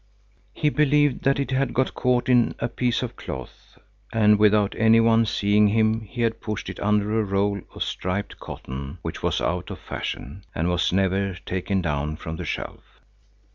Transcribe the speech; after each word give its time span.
He 0.55 0.69
believed 0.69 1.25
that 1.25 1.39
it 1.39 1.51
had 1.51 1.75
got 1.75 1.93
caught 1.93 2.27
in 2.27 2.55
a 2.57 2.67
piece 2.67 3.03
of 3.03 3.15
cloth, 3.15 3.77
and 4.11 4.39
without 4.39 4.73
any 4.75 4.99
one's 4.99 5.29
seeing 5.29 5.67
him 5.67 6.01
he 6.05 6.23
had 6.23 6.41
pushed 6.41 6.69
it 6.71 6.79
under 6.79 7.19
a 7.19 7.23
roll 7.23 7.61
of 7.75 7.83
striped 7.83 8.39
cotton 8.39 8.97
which 9.03 9.21
was 9.21 9.39
out 9.39 9.69
of 9.69 9.77
fashion 9.77 10.43
and 10.55 10.69
was 10.69 10.91
never 10.91 11.35
taken 11.45 11.83
down 11.83 12.15
from 12.15 12.37
the 12.37 12.45
shelf. 12.45 13.01